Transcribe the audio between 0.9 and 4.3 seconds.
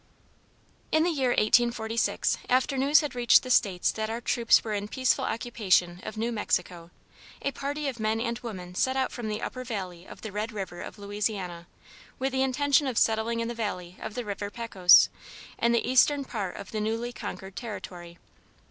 In the year 1846, after news had reached the States that our